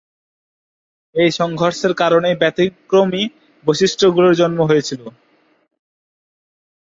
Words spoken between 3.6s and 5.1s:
বৈশিষ্ট্যগুলোর জন্ম হয়েছিল।